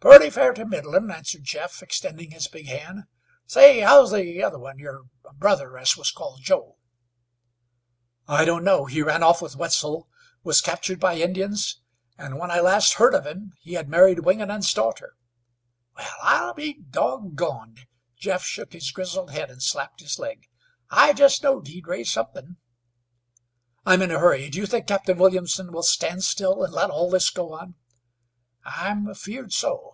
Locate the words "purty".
0.00-0.30